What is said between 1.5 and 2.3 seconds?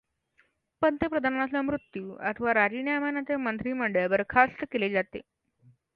मृत्यू